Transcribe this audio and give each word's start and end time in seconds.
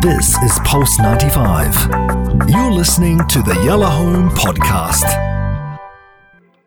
This 0.00 0.38
is 0.38 0.58
Pulse 0.64 0.98
95. 0.98 2.48
You're 2.48 2.72
listening 2.72 3.18
to 3.28 3.42
the 3.42 3.60
Yellow 3.66 3.84
Home 3.84 4.30
Podcast. 4.30 5.04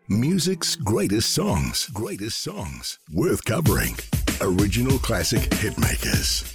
Music's 0.08 0.76
greatest 0.76 1.34
songs, 1.34 1.86
greatest 1.86 2.40
songs, 2.40 3.00
worth 3.12 3.44
covering. 3.44 3.96
Original 4.40 5.00
classic 5.00 5.40
hitmakers. 5.50 6.54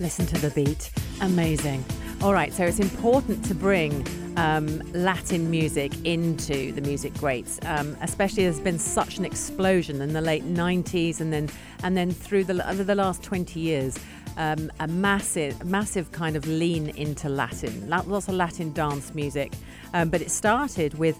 Listen 0.00 0.26
to 0.26 0.38
the 0.38 0.50
beat. 0.50 0.90
Amazing. 1.20 1.84
All 2.20 2.32
right, 2.32 2.52
so 2.52 2.64
it's 2.64 2.80
important 2.80 3.44
to 3.44 3.54
bring 3.54 4.04
um, 4.36 4.82
Latin 4.92 5.50
music 5.50 5.92
into 6.04 6.72
the 6.72 6.80
music 6.80 7.14
greats, 7.14 7.60
um, 7.66 7.96
especially 8.02 8.42
there's 8.44 8.60
been 8.60 8.78
such 8.78 9.18
an 9.18 9.24
explosion 9.24 10.00
in 10.02 10.12
the 10.12 10.20
late 10.20 10.44
90s 10.44 11.20
and 11.20 11.32
then 11.32 11.48
and 11.82 11.96
then 11.96 12.10
through 12.10 12.44
the, 12.44 12.68
over 12.68 12.84
the 12.84 12.94
last 12.94 13.22
20 13.22 13.60
years. 13.60 13.98
Um, 14.36 14.70
a 14.80 14.88
massive, 14.88 15.64
massive 15.64 16.12
kind 16.12 16.36
of 16.36 16.46
lean 16.46 16.90
into 16.90 17.28
Latin, 17.28 17.88
lots 17.88 18.28
of 18.28 18.34
Latin 18.34 18.72
dance 18.72 19.14
music, 19.14 19.52
um, 19.92 20.08
but 20.08 20.20
it 20.20 20.30
started 20.30 20.94
with 20.94 21.18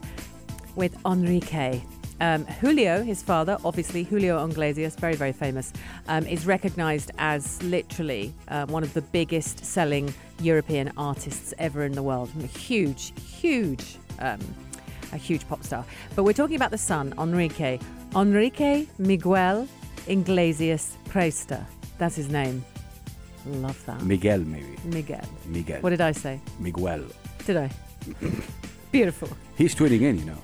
with 0.77 0.97
Enrique. 1.05 1.83
Um, 2.23 2.45
Julio, 2.47 3.03
his 3.03 3.23
father, 3.23 3.57
obviously 3.65 4.05
Julio 4.05 4.45
Iglesias, 4.47 4.95
very 4.95 5.17
very 5.17 5.33
famous, 5.33 5.73
um, 6.09 6.27
is 6.27 6.47
recognised 6.47 7.11
as 7.19 7.63
literally 7.63 8.33
uh, 8.49 8.67
one 8.67 8.83
of 8.83 8.95
the 8.95 9.03
biggest 9.03 9.65
selling 9.65 10.13
European 10.41 10.93
artists 10.97 11.53
ever 11.59 11.85
in 11.85 11.93
the 11.93 12.03
world. 12.03 12.31
A 12.43 12.47
huge, 12.47 13.13
huge, 13.21 13.97
um, 14.19 14.41
a 15.13 15.17
huge 15.17 15.47
pop 15.49 15.63
star. 15.65 15.85
But 16.15 16.25
we're 16.25 16.33
talking 16.33 16.57
about 16.57 16.71
the 16.71 16.79
son, 16.79 17.13
Enrique. 17.19 17.79
Enrique 18.15 18.87
Miguel 18.99 19.69
Iglesias 20.07 20.97
Presta. 21.09 21.65
That's 21.99 22.17
his 22.17 22.29
name. 22.29 22.65
Love 23.47 23.85
that. 23.87 24.03
Miguel, 24.03 24.41
maybe. 24.41 24.77
Miguel. 24.85 25.25
Miguel. 25.47 25.81
What 25.81 25.91
did 25.91 26.01
I 26.01 26.13
say? 26.13 26.41
Miguel. 26.59 27.03
Did 27.47 27.57
I? 27.57 27.71
Beautiful. 28.93 29.29
He's 29.57 29.75
tweeting 29.75 30.03
in, 30.03 30.19
you 30.19 30.25
know. 30.25 30.39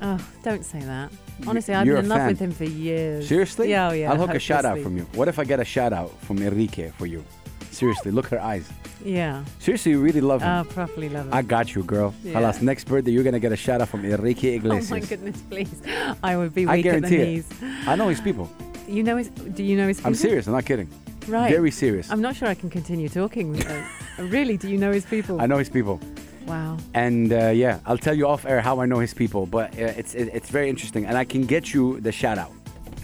Oh, 0.00 0.18
don't 0.44 0.64
say 0.64 0.80
that. 0.80 1.10
Honestly, 1.46 1.74
I've 1.74 1.86
you're 1.86 1.96
been 1.96 2.04
in 2.04 2.08
love 2.08 2.18
fan. 2.20 2.28
with 2.28 2.38
him 2.38 2.52
for 2.52 2.64
years. 2.64 3.28
Seriously? 3.28 3.70
Yeah, 3.70 3.88
oh, 3.88 3.92
yeah. 3.92 4.10
I'll 4.10 4.16
hook 4.16 4.34
a 4.34 4.38
shout 4.38 4.64
out 4.64 4.78
hopelessly. 4.78 4.84
from 4.84 4.96
you. 4.98 5.18
What 5.18 5.28
if 5.28 5.38
I 5.38 5.44
get 5.44 5.58
a 5.60 5.64
shout 5.64 5.92
out 5.92 6.16
from 6.20 6.38
Enrique 6.38 6.90
for 6.90 7.06
you? 7.06 7.24
Seriously, 7.72 8.10
look 8.12 8.26
her 8.28 8.40
eyes. 8.40 8.68
Yeah. 9.04 9.44
Seriously, 9.58 9.92
you 9.92 10.00
really 10.00 10.20
love 10.20 10.42
him. 10.42 10.48
Oh, 10.48 10.64
properly 10.64 11.08
love 11.08 11.26
him. 11.26 11.34
I 11.34 11.42
got 11.42 11.74
you, 11.74 11.82
girl. 11.82 12.14
Yeah. 12.22 12.34
Halas, 12.34 12.62
next 12.62 12.84
birthday, 12.84 13.10
you're 13.10 13.22
going 13.24 13.34
to 13.34 13.40
get 13.40 13.52
a 13.52 13.56
shout 13.56 13.80
out 13.80 13.88
from 13.88 14.04
Enrique 14.04 14.52
oh, 14.52 14.56
Iglesias. 14.56 14.92
oh 14.92 14.96
Iglesias. 14.96 15.10
my 15.10 15.16
goodness, 15.16 15.42
please. 15.42 16.16
I 16.22 16.36
would 16.36 16.54
be 16.54 16.66
I 16.66 16.76
weak 16.76 16.86
at 16.86 17.02
the 17.02 17.08
guarantee 17.08 17.16
it. 17.16 17.26
knees. 17.26 17.52
I 17.86 17.96
know 17.96 18.08
his 18.08 18.20
people. 18.20 18.50
You 18.86 19.02
know 19.02 19.16
his. 19.16 19.28
Do 19.28 19.62
you 19.62 19.76
know 19.76 19.88
his? 19.88 19.98
I'm 19.98 20.12
people? 20.12 20.14
serious. 20.16 20.46
I'm 20.46 20.54
not 20.54 20.64
kidding. 20.64 20.88
Right. 21.28 21.50
Very 21.50 21.70
serious. 21.70 22.10
I'm 22.10 22.22
not 22.22 22.36
sure 22.36 22.48
I 22.48 22.54
can 22.54 22.70
continue 22.70 23.08
talking. 23.08 23.62
really? 24.18 24.56
Do 24.56 24.68
you 24.68 24.78
know 24.78 24.92
his 24.92 25.04
people? 25.04 25.40
I 25.40 25.46
know 25.46 25.58
his 25.58 25.68
people. 25.68 26.00
Wow. 26.46 26.78
And 26.94 27.32
uh, 27.32 27.48
yeah, 27.48 27.80
I'll 27.84 27.98
tell 27.98 28.14
you 28.14 28.26
off 28.26 28.46
air 28.46 28.62
how 28.62 28.80
I 28.80 28.86
know 28.86 28.98
his 28.98 29.12
people, 29.12 29.44
but 29.46 29.72
uh, 29.74 29.92
it's 29.96 30.14
it, 30.14 30.30
it's 30.32 30.48
very 30.48 30.70
interesting, 30.70 31.04
and 31.04 31.16
I 31.16 31.24
can 31.24 31.44
get 31.44 31.74
you 31.74 32.00
the 32.00 32.12
shout 32.12 32.38
out. 32.38 32.52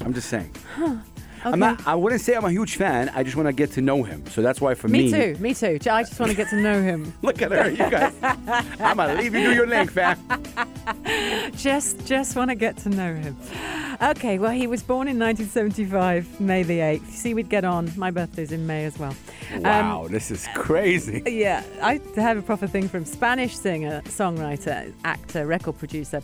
I'm 0.01 0.15
just 0.15 0.29
saying. 0.29 0.51
I'm 0.79 1.03
Okay. 1.47 1.57
not. 1.57 1.87
I 1.87 1.95
wouldn't 1.95 2.21
say 2.21 2.35
I'm 2.35 2.45
a 2.45 2.51
huge 2.51 2.77
fan. 2.77 3.11
I 3.15 3.23
just 3.23 3.37
want 3.37 3.49
to 3.49 3.53
get 3.53 3.73
to 3.73 3.81
know 3.81 4.03
him. 4.03 4.25
So 4.29 4.41
that's 4.43 4.61
why 4.61 4.75
for 4.75 4.89
Me 4.89 5.05
me, 5.05 5.11
too. 5.11 5.37
Me 5.41 5.55
too. 5.55 5.79
I 5.91 6.03
just 6.03 6.19
want 6.19 6.31
to 6.31 6.37
get 6.37 6.49
to 6.51 6.57
know 6.57 6.81
him. 6.83 7.13
Look 7.23 7.43
at 7.43 7.53
her, 7.53 7.71
you 7.71 7.77
guys. 7.91 8.15
I'm 8.81 8.97
gonna 8.97 9.15
leave 9.15 9.35
you 9.35 9.45
do 9.45 9.53
your 9.55 9.67
link, 9.67 9.91
fam. 9.91 10.19
Just, 11.57 12.05
just 12.07 12.37
want 12.37 12.51
to 12.51 12.55
get 12.55 12.77
to 12.79 12.89
know 12.91 13.15
him. 13.15 13.37
Okay. 14.03 14.39
Well, 14.39 14.51
he 14.51 14.67
was 14.67 14.83
born 14.83 15.09
in 15.09 15.19
1975, 15.19 16.41
May 16.41 16.63
the 16.63 16.79
8th. 16.81 17.07
See, 17.09 17.33
we'd 17.33 17.49
get 17.49 17.65
on. 17.65 17.91
My 17.97 18.11
birthday's 18.11 18.53
in 18.53 18.67
May 18.67 18.85
as 18.85 18.99
well. 18.99 19.15
Um, 19.55 19.63
Wow, 19.63 20.09
this 20.11 20.31
is 20.31 20.47
crazy. 20.55 21.23
Yeah, 21.27 21.63
I 21.81 22.01
have 22.17 22.37
a 22.37 22.43
proper 22.43 22.67
thing 22.67 22.89
from 22.89 23.05
Spanish 23.05 23.57
singer, 23.57 24.03
songwriter, 24.07 24.93
actor, 25.05 25.47
record 25.47 25.79
producer. 25.79 26.21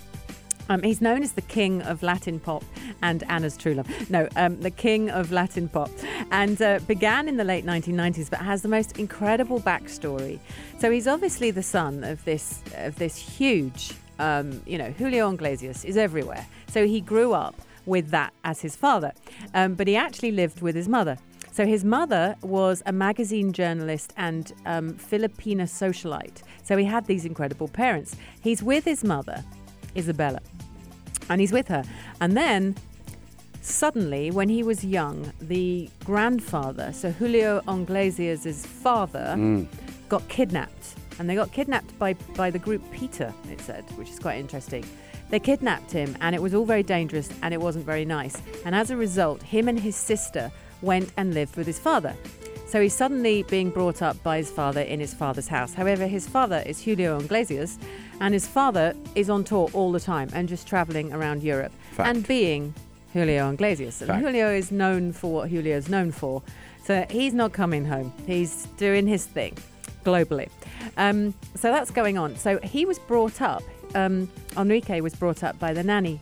Um, 0.71 0.85
he's 0.85 1.01
known 1.01 1.25
as 1.25 1.33
the 1.33 1.43
king 1.43 1.83
of 1.83 2.01
Latin 2.01 2.39
pop 2.39 2.63
and 3.03 3.25
Ana's 3.25 3.57
true 3.57 3.75
love. 3.75 3.89
No, 4.09 4.29
um, 4.37 4.61
the 4.61 4.71
king 4.71 5.11
of 5.11 5.33
Latin 5.33 5.69
pop, 5.69 5.91
and 6.31 6.63
uh, 6.63 6.79
began 6.87 7.29
in 7.29 7.37
the 7.37 7.45
late 7.45 7.67
1990s, 7.67 8.31
but 8.31 8.39
has 8.39 8.63
the 8.63 8.69
most 8.69 8.97
incredible 8.97 9.61
backstory. 9.61 10.39
So 10.79 10.93
he's 10.93 11.09
obviously 11.09 11.51
the 11.51 11.63
son 11.63 12.05
of 12.05 12.25
this 12.25 12.63
of 12.77 12.95
this 12.97 13.17
huge, 13.17 13.95
um, 14.21 14.63
you 14.65 14.79
know, 14.79 14.93
Julio 14.93 15.29
Iglesias 15.33 15.85
is 15.85 15.97
everywhere. 15.97 16.47
So 16.69 16.87
he 16.87 17.01
grew 17.01 17.33
up 17.33 17.57
with 17.85 18.11
that 18.11 18.33
as 18.45 18.61
his 18.61 18.77
father, 18.77 19.13
um, 19.55 19.75
but 19.75 19.89
he 19.89 19.97
actually 19.97 20.31
lived 20.31 20.63
with 20.63 20.77
his 20.77 20.89
mother. 20.89 21.19
So 21.51 21.67
his 21.67 21.85
mother 21.85 22.37
was 22.43 22.81
a 22.87 22.93
magazine 22.93 23.53
journalist 23.53 24.13
and 24.17 24.53
um, 24.67 24.95
Filipina 24.95 25.65
socialite. 25.65 26.43
So 26.63 26.77
he 26.77 26.85
had 26.85 27.07
these 27.07 27.25
incredible 27.25 27.67
parents. 27.67 28.15
He's 28.41 28.63
with 28.63 28.85
his 28.85 29.03
mother, 29.03 29.45
Isabella, 29.97 30.41
and 31.31 31.41
he's 31.41 31.53
with 31.53 31.69
her. 31.69 31.83
And 32.21 32.37
then 32.37 32.77
suddenly, 33.63 34.31
when 34.31 34.49
he 34.49 34.63
was 34.63 34.85
young, 34.85 35.33
the 35.41 35.89
grandfather, 36.05 36.93
so 36.93 37.11
Julio 37.11 37.63
Iglesias' 37.67 38.67
father, 38.67 39.35
mm. 39.37 39.67
got 40.09 40.29
kidnapped. 40.29 40.97
And 41.19 41.29
they 41.29 41.35
got 41.35 41.53
kidnapped 41.53 41.99
by, 41.99 42.15
by 42.35 42.51
the 42.51 42.59
group 42.59 42.83
ETA, 43.01 43.33
it 43.51 43.61
said, 43.61 43.85
which 43.97 44.11
is 44.11 44.19
quite 44.19 44.39
interesting. 44.39 44.85
They 45.29 45.39
kidnapped 45.39 45.93
him, 45.93 46.17
and 46.21 46.35
it 46.35 46.43
was 46.43 46.55
all 46.55 46.65
very 46.65 46.83
dangerous 46.83 47.29
and 47.43 47.55
it 47.55 47.61
wasn't 47.61 47.87
very 47.87 48.05
nice. 48.05 48.43
And 48.65 48.75
as 48.75 48.91
a 48.91 48.97
result, 48.97 49.43
him 49.43 49.69
and 49.69 49.79
his 49.79 49.95
sister 49.95 50.51
went 50.83 51.13
and 51.17 51.35
lived 51.35 51.57
with 51.57 51.67
his 51.67 51.79
father. 51.79 52.17
So 52.71 52.81
he's 52.81 52.95
suddenly 52.95 53.43
being 53.43 53.71
brought 53.71 54.01
up 54.01 54.23
by 54.23 54.37
his 54.37 54.49
father 54.49 54.83
in 54.83 55.01
his 55.01 55.13
father's 55.13 55.49
house. 55.49 55.75
However, 55.75 56.07
his 56.07 56.29
father 56.29 56.63
is 56.65 56.81
Julio 56.81 57.19
Iglesias, 57.19 57.81
and 58.21 58.33
his 58.33 58.47
father 58.47 58.95
is 59.17 59.29
on 59.29 59.43
tour 59.43 59.69
all 59.73 59.91
the 59.91 59.99
time 59.99 60.29
and 60.33 60.49
just 60.49 60.69
traveling 60.69 61.13
around 61.13 61.43
Europe 61.43 61.73
Fact. 61.91 62.09
and 62.09 62.25
being 62.29 62.73
Julio 63.13 63.51
Iglesias. 63.51 64.01
And 64.03 64.11
Fact. 64.11 64.23
Julio 64.25 64.53
is 64.55 64.71
known 64.71 65.13
for 65.13 65.33
what 65.33 65.51
Julio 65.51 65.77
is 65.77 65.89
known 65.89 66.13
for. 66.13 66.43
So 66.85 67.05
he's 67.11 67.35
not 67.35 67.53
coming 67.53 67.85
home. 67.85 68.13
He's 68.25 68.67
doing 68.77 69.09
his 69.09 69.27
thing 69.27 69.59
globally. 70.05 70.49
Um, 70.97 71.35
so 71.57 71.73
that's 71.73 71.91
going 71.91 72.19
on. 72.19 72.37
So 72.37 72.61
he 72.63 72.85
was 72.85 73.01
brought 73.01 73.43
up, 73.43 73.65
um, 73.97 74.31
Enrique 74.57 75.01
was 75.01 75.17
brought 75.17 75.43
up 75.43 75.59
by 75.59 75.73
the 75.73 75.83
nanny, 75.83 76.21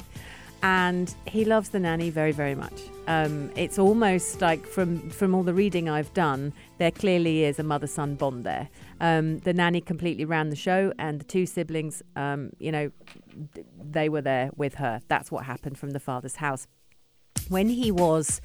and 0.63 1.15
he 1.27 1.45
loves 1.45 1.69
the 1.69 1.79
nanny 1.79 2.11
very, 2.11 2.33
very 2.33 2.55
much. 2.55 2.83
Um, 3.07 3.51
it's 3.57 3.79
almost 3.79 4.41
like 4.41 4.67
from 4.67 5.09
from 5.11 5.35
all 5.35 5.43
the 5.43 5.55
reading 5.55 5.89
I've 5.89 6.13
done, 6.15 6.53
there 6.79 6.91
clearly 6.91 7.45
is 7.45 7.59
a 7.59 7.63
mother-son 7.63 8.17
bond 8.17 8.45
there. 8.45 8.69
Um, 9.01 9.39
the 9.39 9.53
nanny 9.53 9.81
completely 9.81 10.25
ran 10.25 10.51
the 10.51 10.57
show, 10.57 10.93
and 10.99 11.21
the 11.21 11.25
two 11.25 11.47
siblings, 11.47 12.03
um, 12.17 12.51
you 12.59 12.73
know, 12.73 12.91
they 13.83 14.09
were 14.09 14.23
there 14.23 14.51
with 14.57 14.75
her. 14.75 15.01
That's 15.09 15.31
what 15.31 15.45
happened 15.45 15.79
from 15.79 15.91
the 15.91 16.01
father's 16.01 16.37
house. 16.37 16.67
When 17.49 17.69
he 17.69 17.91
was 17.91 18.41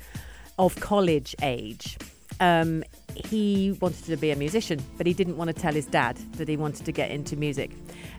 of 0.57 0.79
college 0.79 1.35
age, 1.41 1.97
um, 2.43 2.83
he 3.15 3.77
wanted 3.79 4.03
to 4.03 4.17
be 4.17 4.31
a 4.31 4.35
musician, 4.35 4.83
but 4.97 5.07
he 5.07 5.13
didn't 5.13 5.37
want 5.37 5.47
to 5.47 5.53
tell 5.53 5.73
his 5.73 5.85
dad 5.85 6.17
that 6.33 6.49
he 6.49 6.57
wanted 6.57 6.85
to 6.85 6.91
get 6.91 7.09
into 7.09 7.37
music. 7.37 7.71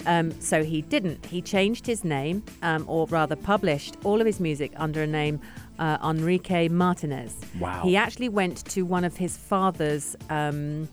Um, 0.07 0.39
so 0.41 0.65
he 0.65 0.81
didn't. 0.81 1.27
He 1.27 1.43
changed 1.43 1.87
his 1.87 2.05
name, 2.05 2.43
um, 2.63 2.85
or 2.89 3.07
rather, 3.09 3.37
published 3.37 3.99
all 4.03 4.21
of 4.21 4.27
his 4.27 4.41
music 4.41 4.73
under 4.77 5.03
a 5.03 5.07
name 5.07 5.41
uh, 5.79 5.99
Enrique 6.03 6.69
Martinez. 6.69 7.37
Wow. 7.61 7.83
He 7.83 7.97
actually 7.97 8.31
went 8.31 8.65
to 8.71 8.83
one 8.83 9.05
of 9.05 9.17
his 9.17 9.37
father's 9.37 10.17
um, 10.31 10.89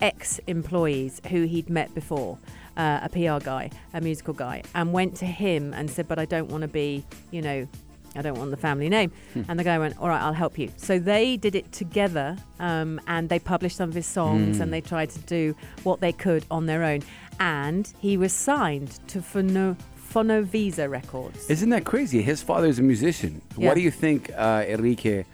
ex 0.00 0.40
employees 0.46 1.20
who 1.28 1.42
he'd 1.42 1.68
met 1.68 1.94
before. 1.94 2.38
Uh, 2.76 3.00
a 3.02 3.08
PR 3.10 3.44
guy, 3.44 3.68
a 3.92 4.00
musical 4.00 4.32
guy, 4.32 4.62
and 4.74 4.92
went 4.92 5.14
to 5.14 5.26
him 5.26 5.74
and 5.74 5.90
said, 5.90 6.08
"But 6.08 6.18
I 6.18 6.24
don't 6.24 6.48
want 6.48 6.62
to 6.62 6.68
be, 6.68 7.04
you 7.30 7.42
know, 7.42 7.66
I 8.16 8.22
don't 8.22 8.36
want 8.38 8.50
the 8.50 8.56
family 8.56 8.88
name. 8.88 9.12
And 9.48 9.58
the 9.58 9.64
guy 9.64 9.78
went, 9.78 9.98
All 9.98 10.08
right, 10.08 10.20
I'll 10.20 10.32
help 10.32 10.58
you. 10.58 10.70
So 10.76 10.98
they 10.98 11.36
did 11.36 11.54
it 11.54 11.70
together 11.72 12.36
um, 12.58 13.00
and 13.06 13.28
they 13.28 13.38
published 13.38 13.76
some 13.76 13.88
of 13.88 13.94
his 13.94 14.06
songs 14.06 14.60
and 14.60 14.72
they 14.72 14.80
tried 14.80 15.10
to 15.10 15.18
do 15.20 15.54
what 15.84 16.00
they 16.00 16.12
could 16.12 16.44
on 16.50 16.66
their 16.66 16.82
own. 16.84 17.02
And 17.38 17.90
he 18.00 18.16
was 18.16 18.32
signed 18.32 18.98
to 19.08 19.20
Fonovisa 19.20 20.90
Records. 20.90 21.48
Isn't 21.48 21.70
that 21.70 21.84
crazy? 21.84 22.22
His 22.22 22.42
father's 22.42 22.78
a 22.78 22.82
musician. 22.82 23.40
Yeah. 23.56 23.68
What 23.68 23.74
do 23.74 23.80
you 23.80 23.90
think 23.90 24.30
uh, 24.36 24.64
Enrique 24.66 25.24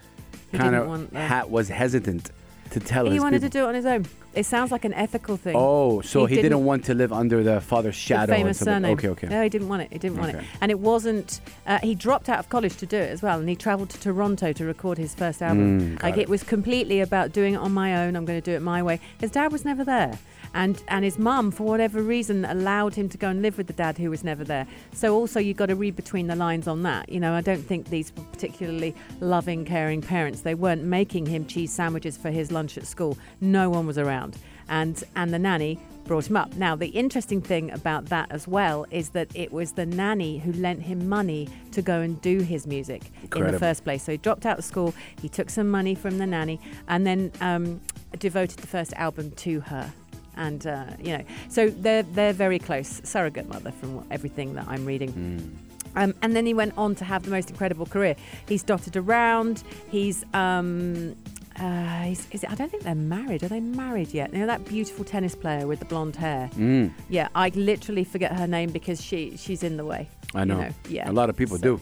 kind 0.52 0.74
of 0.76 1.12
ha- 1.14 1.44
was 1.48 1.68
hesitant 1.68 2.30
to 2.70 2.80
tell 2.80 3.06
he 3.06 3.12
his 3.12 3.22
wanted 3.22 3.40
to 3.42 3.48
do 3.48 3.64
it 3.64 3.68
on 3.68 3.74
his 3.74 3.86
own. 3.86 4.06
It 4.34 4.44
sounds 4.44 4.70
like 4.70 4.84
an 4.84 4.92
ethical 4.92 5.38
thing. 5.38 5.56
Oh, 5.56 6.02
so 6.02 6.26
He 6.26 6.36
didn't, 6.36 6.62
want 6.64 6.84
to 6.84 6.94
live 6.94 7.10
under 7.10 7.42
the 7.42 7.58
father's 7.60 7.94
shadow. 7.94 8.34
or 8.34 8.36
famous 8.36 8.58
something. 8.58 8.74
surname. 8.74 8.92
Okay, 8.92 9.08
okay. 9.08 9.28
No, 9.28 9.42
he 9.42 9.48
didn't 9.48 9.68
want 9.68 9.82
it. 9.82 9.88
He 9.90 9.98
didn't 9.98 10.18
want 10.18 10.34
it. 10.34 10.44
And 10.60 10.70
it 10.70 10.78
wasn't. 10.78 11.40
Uh, 11.66 11.78
he 11.82 11.94
dropped 11.94 12.28
out 12.28 12.38
of 12.38 12.50
college 12.50 12.76
to 12.76 12.86
do 12.86 12.98
it 12.98 13.10
as 13.10 13.22
well, 13.22 13.38
and 13.38 13.48
he 13.48 13.56
travelled 13.56 13.88
to 13.90 14.00
Toronto 14.00 14.52
to 14.52 14.64
record 14.66 14.98
his 14.98 15.14
first 15.14 15.40
album. 15.40 15.96
Mm, 15.96 16.02
like 16.02 16.18
it. 16.18 16.22
it 16.22 16.28
was 16.28 16.42
completely 16.42 17.00
about 17.00 17.32
doing 17.32 17.54
it 17.54 17.58
on 17.58 17.72
my 17.72 18.04
own. 18.04 18.14
I'm 18.14 18.26
going 18.26 18.40
to 18.40 18.44
do 18.44 18.54
it 18.54 18.60
my 18.60 18.82
way. 18.82 19.00
His 19.18 19.30
dad 19.30 19.52
was 19.52 19.64
never 19.64 19.84
there, 19.84 20.18
and 20.56 20.82
and 20.88 21.04
his 21.04 21.18
mum, 21.18 21.50
for 21.50 21.64
whatever 21.64 22.02
reason, 22.02 22.44
allowed 22.46 22.94
him 22.94 23.08
to 23.10 23.18
go 23.18 23.28
and 23.28 23.42
live 23.42 23.58
with 23.58 23.66
the 23.66 23.74
dad 23.74 23.98
who 23.98 24.10
was 24.10 24.24
never 24.24 24.42
there. 24.42 24.66
So 24.92 25.14
also 25.14 25.38
you've 25.38 25.58
got 25.58 25.66
to 25.66 25.76
read 25.76 25.94
between 25.94 26.26
the 26.26 26.34
lines 26.34 26.66
on 26.66 26.82
that. 26.82 27.10
You 27.10 27.20
know, 27.20 27.34
I 27.34 27.42
don't 27.42 27.62
think 27.62 27.90
these 27.90 28.10
were 28.16 28.24
particularly 28.24 28.94
loving, 29.20 29.66
caring 29.66 30.00
parents. 30.00 30.40
They 30.40 30.54
weren't 30.54 30.82
making 30.82 31.26
him 31.26 31.46
cheese 31.46 31.72
sandwiches 31.72 32.16
for 32.16 32.30
his 32.30 32.50
lunch 32.50 32.78
at 32.78 32.86
school. 32.86 33.18
No 33.40 33.68
one 33.68 33.86
was 33.86 33.98
around, 33.98 34.38
and 34.68 35.04
and 35.14 35.32
the 35.32 35.38
nanny 35.38 35.78
brought 36.06 36.30
him 36.30 36.36
up. 36.36 36.54
Now, 36.56 36.74
the 36.74 36.88
interesting 36.88 37.42
thing 37.42 37.70
about 37.72 38.06
that 38.06 38.30
as 38.30 38.48
well 38.48 38.86
is 38.90 39.10
that 39.10 39.28
it 39.34 39.52
was 39.52 39.72
the 39.72 39.84
nanny 39.84 40.38
who 40.38 40.52
lent 40.52 40.82
him 40.82 41.08
money 41.08 41.48
to 41.72 41.82
go 41.82 42.00
and 42.00 42.18
do 42.22 42.40
his 42.40 42.66
music 42.66 43.02
in 43.34 43.50
the 43.50 43.58
first 43.58 43.84
place. 43.84 44.04
So 44.04 44.12
he 44.12 44.18
dropped 44.18 44.46
out 44.46 44.58
of 44.58 44.64
school, 44.64 44.94
he 45.20 45.28
took 45.28 45.50
some 45.50 45.68
money 45.68 45.94
from 45.96 46.18
the 46.18 46.26
nanny, 46.26 46.60
and 46.88 47.06
then 47.06 47.32
um, 47.40 47.80
devoted 48.18 48.60
the 48.60 48.68
first 48.68 48.92
album 48.94 49.32
to 49.32 49.60
her. 49.60 49.92
And 50.36 50.66
uh, 50.66 50.84
you 51.02 51.16
know, 51.16 51.24
so 51.48 51.70
they're 51.70 52.02
they're 52.02 52.32
very 52.32 52.58
close, 52.58 53.00
surrogate 53.04 53.48
mother 53.48 53.70
from 53.72 53.96
what- 53.96 54.06
everything 54.10 54.54
that 54.54 54.66
I'm 54.68 54.84
reading. 54.84 55.58
Um, 55.94 56.12
and 56.20 56.36
then 56.36 56.44
he 56.44 56.52
went 56.52 56.74
on 56.76 56.94
to 56.96 57.04
have 57.06 57.22
the 57.24 57.30
most 57.30 57.48
incredible 57.48 57.86
career. 57.86 58.16
He's 58.46 58.62
dotted 58.62 58.96
around. 58.98 59.62
He's, 59.90 60.24
um, 60.34 61.16
uh, 61.58 62.02
he's 62.02 62.28
is 62.32 62.44
it, 62.44 62.50
I 62.50 62.54
don't 62.54 62.70
think 62.70 62.82
they're 62.82 62.94
married. 62.94 63.42
Are 63.42 63.48
they 63.48 63.60
married 63.60 64.12
yet? 64.12 64.30
You 64.34 64.40
know 64.40 64.46
that 64.46 64.66
beautiful 64.66 65.06
tennis 65.06 65.34
player 65.34 65.66
with 65.66 65.78
the 65.78 65.86
blonde 65.86 66.16
hair. 66.16 66.50
Mm, 66.54 66.92
Yeah, 67.08 67.28
I 67.34 67.48
literally 67.54 68.04
forget 68.04 68.32
her 68.36 68.46
name 68.46 68.70
because 68.72 69.02
she 69.02 69.38
she's 69.38 69.62
in 69.62 69.78
the 69.78 69.86
way. 69.86 70.08
I 70.34 70.40
you 70.40 70.44
know. 70.46 70.68
Yeah, 70.90 71.10
A 71.10 71.12
lot 71.12 71.30
of 71.30 71.36
people 71.36 71.56
So- 71.56 71.62
do. 71.62 71.80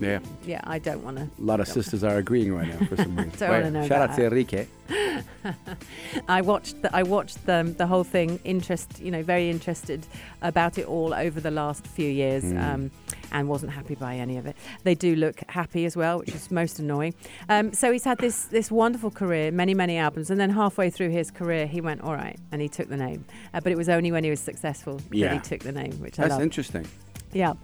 Yeah. 0.00 0.20
Yeah, 0.46 0.60
I 0.64 0.78
don't 0.78 1.02
want 1.02 1.16
to. 1.18 1.24
A 1.24 1.28
lot 1.38 1.60
of 1.60 1.68
sisters 1.68 2.04
are 2.04 2.16
agreeing 2.18 2.54
right 2.54 2.68
now 2.68 2.86
for 2.86 2.96
some 2.96 3.16
reason. 3.16 3.32
Don't 3.38 3.50
wanna 3.50 3.70
know 3.70 3.86
shout 3.88 4.10
out 4.10 4.16
to. 4.16 4.26
Enrique. 4.26 4.66
I 6.28 6.40
watched 6.42 6.82
the, 6.82 6.94
I 6.94 7.02
watched 7.02 7.44
the, 7.46 7.74
the 7.76 7.86
whole 7.86 8.04
thing. 8.04 8.40
Interest, 8.44 9.00
you 9.00 9.10
know, 9.10 9.22
very 9.22 9.48
interested 9.50 10.06
about 10.42 10.78
it 10.78 10.86
all 10.86 11.14
over 11.14 11.40
the 11.40 11.50
last 11.50 11.86
few 11.86 12.08
years, 12.10 12.44
Mm. 12.44 12.62
um, 12.74 12.90
and 13.32 13.48
wasn't 13.48 13.70
happy 13.72 13.94
by 13.94 14.16
any 14.16 14.36
of 14.38 14.46
it. 14.46 14.56
They 14.82 14.94
do 14.96 15.14
look 15.14 15.40
happy 15.48 15.84
as 15.84 15.96
well, 15.96 16.18
which 16.18 16.30
is 16.34 16.50
most 16.50 16.78
annoying. 16.80 17.14
Um, 17.48 17.72
so 17.72 17.92
he's 17.92 18.04
had 18.04 18.18
this 18.18 18.44
this 18.46 18.70
wonderful 18.70 19.10
career, 19.10 19.50
many 19.52 19.72
many 19.74 19.98
albums, 19.98 20.30
and 20.30 20.40
then 20.40 20.50
halfway 20.50 20.90
through 20.90 21.10
his 21.10 21.30
career, 21.30 21.66
he 21.66 21.80
went 21.80 22.00
all 22.00 22.14
right, 22.14 22.38
and 22.50 22.60
he 22.60 22.68
took 22.68 22.88
the 22.88 22.96
name. 22.96 23.24
Uh, 23.54 23.60
but 23.60 23.70
it 23.72 23.76
was 23.78 23.88
only 23.88 24.10
when 24.10 24.24
he 24.24 24.30
was 24.30 24.40
successful 24.40 24.96
that 25.10 25.32
he 25.32 25.38
took 25.38 25.60
the 25.60 25.72
name, 25.72 25.92
which 26.00 26.18
I 26.18 26.22
That's 26.22 26.32
love. 26.32 26.42
interesting. 26.42 26.86
Yeah. 27.32 27.54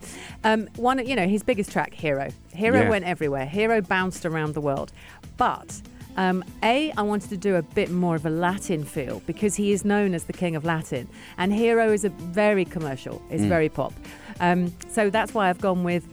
Um, 0.44 0.68
one, 0.76 1.04
you 1.06 1.16
know, 1.16 1.26
his 1.26 1.42
biggest 1.42 1.72
track, 1.72 1.92
Hero. 1.94 2.30
Hero 2.54 2.82
Yeah. 2.82 2.88
went 2.90 3.04
everywhere. 3.04 3.46
Hero 3.46 3.80
bounced 3.80 4.24
around 4.24 4.54
the 4.54 4.60
world. 4.60 4.92
But 5.36 5.80
um, 6.16 6.44
A, 6.62 6.92
I 6.96 7.02
wanted 7.02 7.28
to 7.30 7.36
do 7.36 7.56
a 7.56 7.62
bit 7.62 7.90
more 7.90 8.14
of 8.16 8.24
a 8.24 8.30
Latin 8.30 8.84
feel 8.84 9.20
because 9.26 9.56
he 9.56 9.72
is 9.72 9.84
known 9.84 10.14
as 10.14 10.24
the 10.24 10.32
king 10.32 10.56
of 10.56 10.64
Latin. 10.64 11.08
And 11.36 11.52
Hero 11.52 11.92
is 11.92 12.04
a 12.04 12.08
very 12.10 12.64
commercial, 12.64 13.20
it's 13.30 13.42
Mm. 13.42 13.48
very 13.48 13.68
pop. 13.68 13.92
Um, 14.40 14.72
so 14.88 15.10
that's 15.10 15.34
why 15.34 15.50
I've 15.50 15.60
gone 15.60 15.82
with 15.84 16.06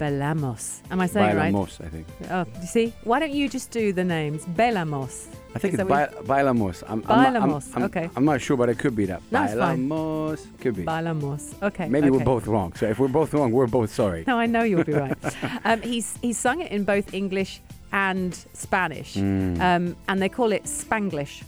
Belamos. 0.00 0.80
Am 0.90 0.98
I 1.00 1.06
saying 1.06 1.32
it 1.32 1.36
right? 1.36 1.52
Bailamos, 1.54 1.84
I 1.84 1.88
think. 1.88 2.06
Oh, 2.30 2.46
you 2.62 2.66
see? 2.66 2.92
Why 3.04 3.20
don't 3.20 3.32
you 3.32 3.48
just 3.50 3.70
do 3.70 3.92
the 3.92 4.02
names? 4.02 4.44
Belamos. 4.46 5.26
I 5.54 5.58
think 5.58 5.74
Is 5.74 5.80
it's 5.80 5.88
ba- 5.88 6.10
Bailamos. 6.24 6.82
I'm, 6.88 7.04
I'm, 7.06 7.18
I'm- 7.18 7.34
Bailamos, 7.34 7.70
I'm, 7.76 7.82
okay. 7.84 8.08
I'm 8.16 8.24
not 8.24 8.40
sure, 8.40 8.56
but 8.56 8.70
it 8.70 8.78
could 8.78 8.96
be 8.96 9.04
that. 9.06 9.20
No. 9.30 9.40
Bailamos. 9.40 10.46
Could 10.60 10.76
be. 10.76 10.84
Belamos. 10.84 11.54
Okay. 11.62 11.86
Maybe 11.88 12.08
we're 12.08 12.24
both 12.24 12.46
wrong. 12.46 12.72
So 12.74 12.86
if 12.86 12.98
we're 12.98 13.08
both 13.08 13.34
wrong, 13.34 13.52
we're 13.52 13.66
both 13.66 13.92
sorry. 13.92 14.24
No, 14.26 14.38
I 14.38 14.46
know 14.46 14.62
you'll 14.62 14.84
be 14.84 14.94
right. 14.94 15.16
um, 15.66 15.82
he's 15.82 16.16
he's 16.22 16.38
sung 16.38 16.62
it 16.62 16.72
in 16.72 16.84
both 16.84 17.12
English 17.12 17.60
and 17.92 18.32
Spanish, 18.54 19.16
Mm. 19.16 19.60
um, 19.60 19.96
and 20.08 20.22
they 20.22 20.28
call 20.30 20.52
it 20.52 20.64
Spanglish. 20.64 21.42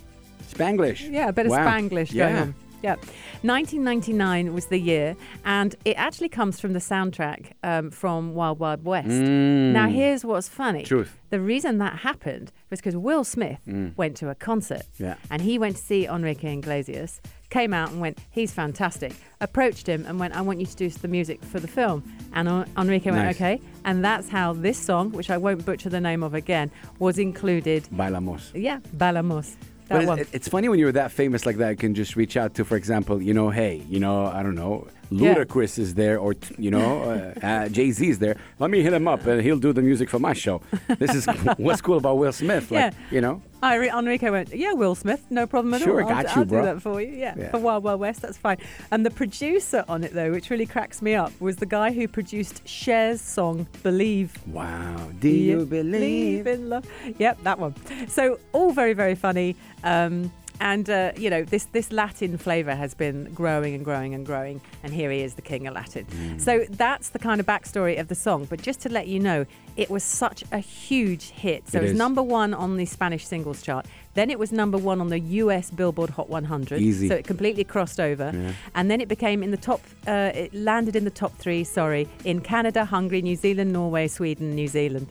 Spanglish. 0.53 1.11
Yeah, 1.11 1.29
a 1.29 1.33
bit 1.33 1.47
of 1.47 1.53
Wow. 1.53 1.65
Spanglish 1.67 2.13
going 2.15 2.35
Yeah. 2.35 2.43
on. 2.43 2.55
Yeah. 2.83 2.97
1999 3.43 4.53
was 4.55 4.67
the 4.67 4.79
year, 4.79 5.17
and 5.45 5.75
it 5.85 5.95
actually 5.97 6.29
comes 6.29 6.59
from 6.61 6.73
the 6.73 6.79
soundtrack 6.79 7.53
um, 7.63 7.91
from 7.91 8.35
Wild 8.35 8.59
Wild 8.59 8.85
West. 8.85 9.09
Mm. 9.09 9.73
Now, 9.73 9.89
here's 9.89 10.25
what's 10.25 10.49
funny. 10.49 10.83
Truth. 10.85 11.17
The 11.31 11.41
reason 11.41 11.79
that 11.79 12.01
happened 12.01 12.53
was 12.71 12.81
because 12.81 12.97
Will 12.97 13.25
Smith 13.25 13.59
Mm. 13.67 13.97
went 13.97 14.17
to 14.19 14.29
a 14.29 14.35
concert 14.35 14.83
Yeah. 14.99 15.15
and 15.31 15.41
he 15.43 15.59
went 15.59 15.77
to 15.77 15.83
see 15.83 16.07
Enrique 16.07 16.53
Iglesias, 16.55 17.21
came 17.49 17.73
out 17.73 17.91
and 17.91 18.01
went, 18.01 18.19
he's 18.31 18.51
fantastic. 18.53 19.13
Approached 19.41 19.87
him 19.87 20.05
and 20.07 20.19
went, 20.19 20.35
I 20.35 20.41
want 20.41 20.59
you 20.61 20.67
to 20.67 20.77
do 20.77 20.89
the 20.89 21.09
music 21.09 21.43
for 21.45 21.61
the 21.61 21.69
film. 21.69 22.03
And 22.35 22.49
En- 22.49 22.67
Enrique 22.79 23.11
went, 23.11 23.25
Nice. 23.25 23.37
okay. 23.37 23.61
And 23.85 24.05
that's 24.05 24.29
how 24.29 24.53
this 24.55 24.79
song, 24.79 25.13
which 25.13 25.31
I 25.31 25.37
won't 25.37 25.65
butcher 25.65 25.89
the 25.91 26.01
name 26.01 26.23
of 26.23 26.35
again, 26.35 26.71
was 26.99 27.19
included. 27.19 27.85
Bailamos. 27.95 28.51
Yeah, 28.55 28.81
Balamos. 28.97 29.55
That 29.93 29.99
But 29.99 30.07
one. 30.07 30.19
it, 30.21 30.29
it's 30.33 30.49
funny 30.49 30.69
when 30.69 30.79
you're 30.79 30.93
that 30.93 31.13
famous 31.13 31.45
like 31.47 31.57
that, 31.59 31.71
you 31.71 31.77
can 31.77 31.95
just 31.95 32.17
reach 32.17 32.37
out 32.37 32.55
to, 32.55 32.65
for 32.65 32.77
example, 32.77 33.21
you 33.21 33.35
know, 33.35 33.51
hey, 33.51 33.83
you 33.89 34.01
know, 34.01 34.27
I 34.27 34.43
don't 34.43 34.55
know, 34.55 34.87
Yeah. 35.13 35.35
Ludacris 35.35 35.79
is 35.79 35.95
there, 35.95 36.19
or 36.19 36.35
you 36.59 36.71
know, 36.71 37.03
uh, 37.43 37.47
uh, 37.47 37.69
Jay 37.69 37.91
Z 37.91 38.09
is 38.09 38.19
there. 38.19 38.37
Let 38.59 38.71
me 38.71 38.83
hit 38.83 38.93
him 38.93 39.07
up, 39.09 39.27
and 39.27 39.41
he'll 39.43 39.59
do 39.59 39.73
the 39.73 39.83
music 39.83 40.09
for 40.11 40.19
my 40.19 40.33
show. 40.33 40.61
This 40.99 41.15
is 41.15 41.27
what's 41.59 41.81
cool 41.81 41.99
about 41.99 42.19
Will 42.19 42.33
Smith, 42.33 42.71
like 42.71 42.81
Yeah. 42.81 42.91
you 43.11 43.21
know. 43.21 43.43
I 43.65 43.77
re- 43.77 43.91
Enrique 43.91 44.29
went, 44.29 44.53
yeah, 44.53 44.73
Will 44.73 44.97
Smith, 44.97 45.25
no 45.31 45.47
problem 45.47 45.73
at 45.75 45.83
Sure, 45.83 46.03
all. 46.03 46.09
I'll, 46.09 46.23
got 46.25 46.35
you, 46.35 46.41
I'll 46.41 46.45
bro." 46.47 46.61
do 46.63 46.67
that 46.67 46.83
for 46.83 47.01
you. 47.01 47.13
Yeah, 47.13 47.35
Yeah. 47.39 47.51
for 47.53 47.59
Wild 47.59 47.85
Wild 47.85 48.01
West, 48.01 48.21
that's 48.23 48.37
fine. 48.37 48.57
And 48.91 49.07
the 49.07 49.11
producer 49.11 49.85
on 49.89 50.03
it, 50.03 50.13
though, 50.15 50.33
which 50.33 50.51
really 50.51 50.67
cracks 50.67 51.01
me 51.01 51.15
up, 51.15 51.33
was 51.41 51.57
the 51.57 51.67
guy 51.67 51.93
who 51.93 52.09
produced 52.09 52.65
Cher's 52.65 53.21
song 53.21 53.69
"Believe." 53.85 54.37
Wow. 54.49 55.11
Do 55.21 55.29
you 55.29 55.65
believe? 55.67 56.47
in 56.49 56.69
love? 56.71 56.85
Yep, 57.19 57.43
that 57.45 57.59
one. 57.61 57.75
So 58.09 58.39
all 58.53 58.73
very, 58.73 58.95
very 58.95 59.15
funny. 59.15 59.55
Um, 59.85 60.33
and 60.63 60.89
uh, 60.89 61.11
you 61.17 61.29
know 61.29 61.43
this 61.43 61.65
this 61.73 61.91
Latin 61.91 62.39
flavour 62.39 62.75
has 62.77 62.95
been 62.95 63.25
growing 63.35 63.75
and 63.75 63.85
growing 63.85 64.15
and 64.15 64.25
growing, 64.25 64.61
and 64.85 64.93
here 64.95 65.11
he 65.11 65.21
is, 65.21 65.35
the 65.35 65.43
king 65.43 65.67
of 65.67 65.75
Latin. 65.75 66.07
Mm. 66.07 66.41
So 66.41 66.65
that's 66.71 67.09
the 67.11 67.19
kind 67.19 67.41
of 67.41 67.47
backstory 67.47 67.99
of 68.01 68.07
the 68.07 68.15
song. 68.15 68.47
But 68.49 68.63
just 68.63 68.81
to 68.83 68.89
let 68.89 69.09
you 69.09 69.19
know, 69.19 69.45
it 69.77 69.91
was 69.91 70.05
such 70.05 70.45
a 70.53 70.59
huge 70.59 71.31
hit. 71.31 71.69
So 71.69 71.79
It 71.79 71.81
it, 71.81 71.83
was 71.83 71.93
is. 71.93 71.99
number 71.99 72.23
one 72.23 72.55
on 72.55 72.77
the 72.77 72.87
Spanish 72.87 73.27
singles 73.27 73.61
chart. 73.61 73.87
Then 74.15 74.31
it 74.31 74.39
was 74.39 74.53
number 74.53 74.79
one 74.79 75.01
on 75.01 75.09
the 75.09 75.19
U.S. 75.43 75.71
Billboard 75.71 76.11
Hot 76.11 76.29
100. 76.29 76.81
Easy. 76.81 77.09
So 77.09 77.15
it 77.17 77.25
completely 77.27 77.65
crossed 77.65 77.99
over, 77.99 78.31
Yeah. 78.33 78.53
and 78.77 78.89
then 78.91 79.01
it 79.01 79.09
became 79.09 79.43
in 79.43 79.51
the 79.51 79.57
top. 79.57 79.81
Uh, 80.07 80.31
it 80.33 80.55
landed 80.55 80.95
in 80.95 81.05
the 81.05 81.11
top 81.23 81.37
three. 81.39 81.65
Sorry, 81.65 82.07
in 82.25 82.41
Canada, 82.41 82.85
Hungary, 82.85 83.21
New 83.23 83.37
Zealand, 83.37 83.73
Norway, 83.73 84.07
Sweden, 84.07 84.55
New 84.55 84.69
Zealand. 84.69 85.09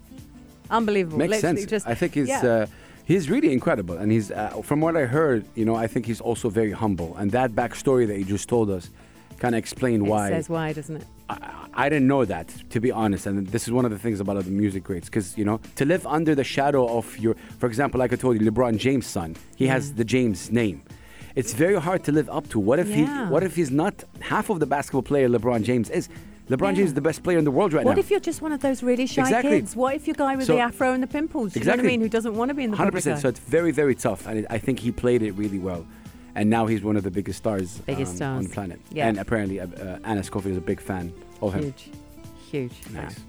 Unbelievable. 0.70 1.18
Makes 1.18 1.32
Literally 1.44 1.58
sense. 1.62 1.70
Just, 1.70 1.88
I 1.88 1.96
think 1.96 2.16
it's. 2.16 2.30
yeah. 2.30 2.46
uh, 2.46 2.66
he's 3.06 3.30
really 3.30 3.52
incredible, 3.54 3.98
and 3.98 4.12
he's 4.12 4.32
uh, 4.32 4.50
from 4.64 4.82
what 4.82 4.96
I 4.98 5.06
heard, 5.06 5.46
you 5.56 5.66
know, 5.66 5.76
I 5.76 5.88
think 5.88 6.06
he's 6.06 6.22
also 6.22 6.50
very 6.50 6.72
humble, 6.72 7.16
and 7.18 7.32
that 7.32 7.52
backstory 7.52 8.08
that 8.08 8.18
you 8.18 8.26
just 8.26 8.48
told 8.50 8.70
us 8.70 8.90
kind 9.40 9.56
of 9.56 9.60
explained 9.60 10.06
It 10.06 10.10
why. 10.10 10.30
says 10.30 10.50
why, 10.50 10.72
doesn't 10.74 10.98
it? 10.98 11.06
I, 11.30 11.66
I 11.74 11.90
didn't 11.90 12.08
know 12.08 12.26
that, 12.26 12.54
to 12.70 12.80
be 12.80 12.92
honest. 12.92 13.26
And 13.26 13.48
this 13.48 13.64
is 13.68 13.72
one 13.72 13.86
of 13.86 13.92
the 13.92 13.98
things 13.98 14.20
about 14.20 14.44
the 14.44 14.52
music 14.52 14.84
greats, 14.84 15.08
because 15.10 15.38
you 15.38 15.46
know, 15.46 15.60
to 15.78 15.86
live 15.86 16.06
under 16.06 16.36
the 16.36 16.44
shadow 16.44 16.88
of 16.98 17.18
your, 17.18 17.36
for 17.58 17.66
example, 17.68 18.00
like 18.00 18.14
I 18.14 18.18
told 18.18 18.40
you, 18.40 18.52
LeBron 18.52 18.78
James' 18.78 19.08
son, 19.08 19.36
he 19.56 19.68
has 19.68 19.94
the 19.94 20.04
James 20.06 20.52
name. 20.52 20.84
It's 21.34 21.54
very 21.54 21.80
hard 21.80 22.04
to 22.04 22.12
live 22.12 22.30
up 22.30 22.50
to. 22.50 22.60
What 22.60 22.78
if 22.80 22.90
Yeah. 22.90 23.26
he? 23.26 23.32
What 23.32 23.42
if 23.44 23.56
he's 23.56 23.72
not 23.72 24.04
half 24.20 24.50
of 24.50 24.60
the 24.60 24.66
basketball 24.66 25.02
player 25.02 25.28
LeBron 25.30 25.64
James 25.64 25.90
is? 25.90 26.10
LeBron 26.52 26.70
Yeah. 26.70 26.74
James 26.74 26.88
is 26.90 26.94
the 26.94 27.02
best 27.02 27.24
player 27.24 27.38
in 27.38 27.46
the 27.46 27.52
world 27.52 27.74
right 27.74 27.86
What 27.86 27.92
now. 27.92 27.96
What 27.98 28.00
if 28.06 28.12
you're 28.12 28.20
just 28.20 28.42
one 28.42 28.52
of 28.52 28.60
those 28.62 28.84
really 28.84 29.06
shy 29.08 29.22
Exactly. 29.22 29.52
kids? 29.52 29.76
What 29.76 29.96
if 29.96 30.08
you're 30.08 30.14
guy 30.16 30.36
with 30.36 30.46
So- 30.48 30.54
the 30.54 30.60
afro 30.60 30.94
and 30.94 31.02
the 31.02 31.08
pimples? 31.08 31.56
You 31.56 31.60
know 31.60 31.64
Exactly. 31.64 31.84
what 31.84 31.88
I 31.88 31.92
mean? 31.94 32.02
Who 32.02 32.10
doesn't 32.10 32.36
want 32.36 32.50
to 32.50 32.56
be 32.56 32.64
in 32.64 32.72
the 32.72 32.78
100%. 32.78 33.20
So 33.22 33.30
it's 33.30 33.40
very, 33.40 33.72
very 33.72 33.96
tough, 33.96 34.28
and 34.28 34.40
it, 34.40 34.46
I 34.50 34.58
think 34.58 34.80
he 34.80 34.92
played 34.92 35.22
it 35.22 35.32
really 35.34 35.60
well. 35.60 35.86
And 36.36 36.50
now 36.50 36.66
he's 36.66 36.82
one 36.84 36.96
of 36.96 37.04
the 37.04 37.12
biggest 37.12 37.38
stars, 37.38 37.80
Biggest 37.86 38.22
um, 38.22 38.38
on 38.38 38.44
the 38.44 38.50
planet. 38.50 38.80
Yeah. 38.92 39.08
And 39.08 39.18
apparently, 39.20 39.60
uh, 39.60 39.68
uh, 39.68 39.98
Ana 40.06 40.24
Schofield 40.24 40.54
is 40.54 40.58
a 40.58 40.62
big 40.62 40.80
fan 40.80 41.12
of 41.42 41.54
him. 41.54 41.74
Huge. 42.52 42.74
Huge. 42.76 42.94
fan. 42.94 43.04
Nice. 43.06 43.20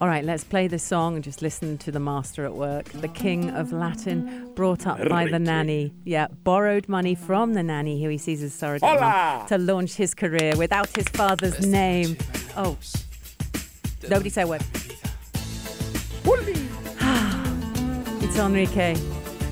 All 0.00 0.08
right, 0.08 0.24
let's 0.24 0.42
play 0.42 0.66
this 0.66 0.82
song 0.82 1.14
and 1.14 1.22
just 1.22 1.42
listen 1.42 1.76
to 1.78 1.92
the 1.92 2.00
master 2.00 2.46
at 2.46 2.54
work, 2.54 2.86
the 2.92 3.08
king 3.08 3.50
of 3.50 3.72
Latin, 3.72 4.50
brought 4.54 4.86
up 4.86 5.06
by 5.06 5.26
the 5.26 5.38
nanny. 5.38 5.92
Yeah, 6.04 6.28
borrowed 6.44 6.88
money 6.88 7.14
from 7.14 7.52
the 7.52 7.62
nanny, 7.62 8.02
who 8.02 8.08
he 8.08 8.16
sees 8.16 8.42
as 8.42 8.54
surrogate 8.54 8.88
mum, 8.88 8.98
Hola! 8.98 9.44
to 9.48 9.58
launch 9.58 9.94
his 9.96 10.14
career 10.14 10.56
without 10.56 10.88
his 10.96 11.06
father's 11.08 11.66
name. 11.66 12.16
Oh, 12.56 12.78
nobody 14.08 14.30
say 14.30 14.42
a 14.42 14.46
word. 14.46 14.64
it's 18.22 18.36
Enrique 18.38 18.96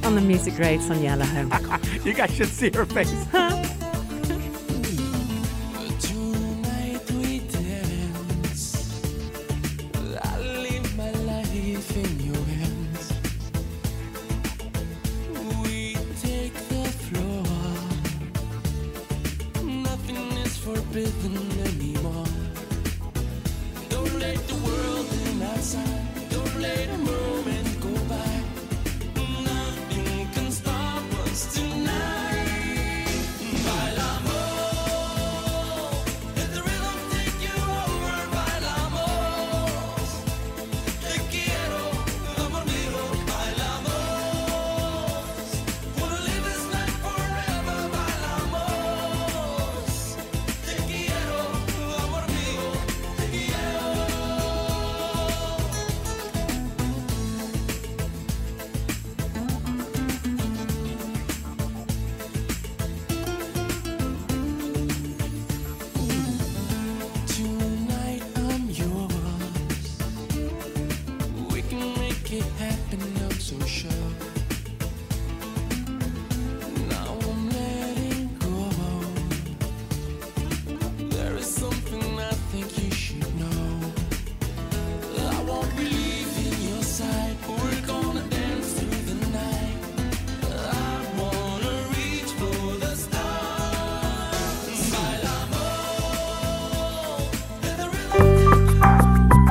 on 0.05 0.15
the 0.15 0.23
music 0.23 0.55
greats 0.55 0.89
on 0.91 1.03
Yellow 1.03 1.27
Home. 1.27 1.53
You 2.05 2.15
guys 2.15 2.35
should 2.35 2.49
see 2.49 2.71
her 2.71 2.87
face. 2.87 3.13